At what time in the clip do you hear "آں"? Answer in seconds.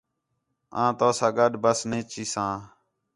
0.81-0.91